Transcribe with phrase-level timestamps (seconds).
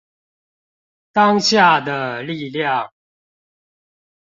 [1.11, 2.91] 當下的力量